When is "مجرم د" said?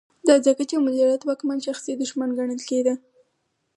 0.85-1.23